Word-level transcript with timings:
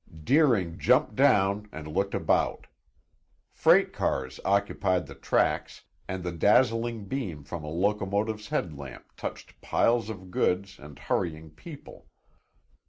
Deering 0.23 0.79
jumped 0.79 1.15
down 1.15 1.69
and 1.71 1.87
looked 1.87 2.15
about. 2.15 2.65
Freight 3.51 3.93
cars 3.93 4.39
occupied 4.43 5.05
the 5.05 5.13
tracks 5.13 5.83
and 6.07 6.23
the 6.23 6.31
dazzling 6.31 7.05
beam 7.05 7.43
from 7.43 7.63
a 7.63 7.69
locomotive's 7.69 8.47
headlamp 8.47 9.15
touched 9.15 9.61
piles 9.61 10.09
of 10.09 10.31
goods 10.31 10.79
and 10.79 10.97
hurrying 10.97 11.51
people. 11.51 12.07